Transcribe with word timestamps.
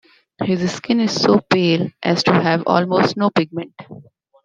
His 0.41 0.71
skin 0.73 0.99
is 0.99 1.13
so 1.21 1.41
pale 1.41 1.89
as 2.01 2.23
to 2.23 2.33
have 2.33 2.63
almost 2.65 3.17
no 3.17 3.29
pigment. 3.29 3.75